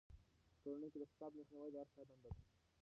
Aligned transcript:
په 0.51 0.55
ټولنه 0.61 0.87
کې 0.91 0.97
د 0.99 1.03
فساد 1.11 1.31
مخنیوی 1.39 1.69
د 1.71 1.75
هر 1.81 1.87
چا 1.93 2.01
دنده 2.09 2.29
ده. 2.35 2.41